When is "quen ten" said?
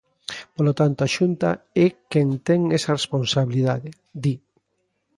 2.11-2.61